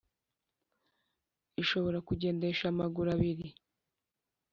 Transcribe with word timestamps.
Ishobora 1.61 1.97
kugendesha 2.07 2.65
amaguru 2.73 3.07
abiri 3.15 3.47